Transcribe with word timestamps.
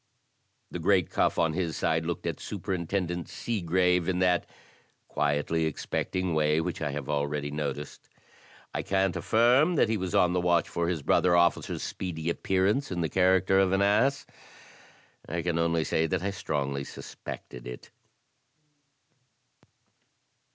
The 0.71 0.79
great 0.79 1.11
Cuff, 1.11 1.37
on 1.37 1.53
his 1.53 1.77
side, 1.77 2.07
looked 2.07 2.25
at 2.25 2.39
Superintendent 2.39 3.29
Seegrave 3.29 4.09
in 4.09 4.17
that 4.17 4.49
quietly 5.07 5.65
expecting 5.65 6.33
way 6.33 6.59
which 6.59 6.81
I 6.81 6.89
have 6.89 7.07
already 7.07 7.51
noticed. 7.51 8.09
I 8.73 8.81
can't 8.81 9.15
affirm 9.15 9.75
that 9.75 9.89
he 9.89 9.97
was 9.97 10.15
on 10.15 10.33
the 10.33 10.41
watch 10.41 10.67
for 10.67 10.87
his 10.87 11.03
brother 11.03 11.35
officer's 11.35 11.83
speedy 11.83 12.31
appearance 12.31 12.89
in 12.91 13.01
the 13.01 13.09
character 13.09 13.59
of 13.59 13.73
an 13.73 13.83
ass— 13.83 14.25
I 15.29 15.43
can 15.43 15.59
only 15.59 15.83
say 15.83 16.07
that 16.07 16.23
I 16.23 16.31
strongly 16.31 16.83
suspected 16.83 17.67
it. 17.67 17.91